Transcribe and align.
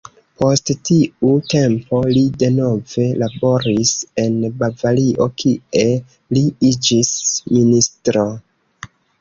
Post 0.41 0.69
tiu 0.89 1.33
tempo, 1.53 1.99
li 2.15 2.23
denove 2.43 3.05
laboris 3.23 3.93
en 4.23 4.41
Bavario, 4.63 5.29
kie 5.43 5.87
li 6.39 6.45
iĝis 6.73 7.15
ministro. 7.59 8.29